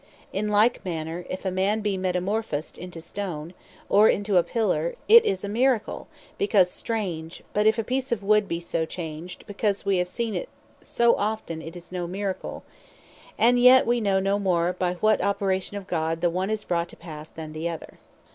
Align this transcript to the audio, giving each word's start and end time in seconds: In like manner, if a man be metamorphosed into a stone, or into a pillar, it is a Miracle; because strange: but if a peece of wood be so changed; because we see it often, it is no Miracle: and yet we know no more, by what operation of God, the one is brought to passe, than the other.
In 0.33 0.47
like 0.49 0.83
manner, 0.83 1.27
if 1.29 1.45
a 1.45 1.51
man 1.51 1.81
be 1.81 1.95
metamorphosed 1.95 2.75
into 2.79 2.97
a 2.97 3.01
stone, 3.03 3.53
or 3.87 4.09
into 4.09 4.37
a 4.37 4.41
pillar, 4.41 4.95
it 5.07 5.23
is 5.25 5.43
a 5.43 5.47
Miracle; 5.47 6.07
because 6.39 6.71
strange: 6.71 7.43
but 7.53 7.67
if 7.67 7.77
a 7.77 7.83
peece 7.83 8.11
of 8.11 8.23
wood 8.23 8.47
be 8.47 8.59
so 8.59 8.83
changed; 8.83 9.45
because 9.45 9.85
we 9.85 10.03
see 10.05 10.35
it 10.35 10.49
often, 10.99 11.61
it 11.61 11.75
is 11.75 11.91
no 11.91 12.07
Miracle: 12.07 12.63
and 13.37 13.59
yet 13.59 13.85
we 13.85 14.01
know 14.01 14.19
no 14.19 14.39
more, 14.39 14.73
by 14.73 14.95
what 14.95 15.21
operation 15.21 15.77
of 15.77 15.85
God, 15.85 16.21
the 16.21 16.31
one 16.31 16.49
is 16.49 16.63
brought 16.63 16.89
to 16.89 16.97
passe, 16.97 17.33
than 17.35 17.53
the 17.53 17.69
other. 17.69 17.99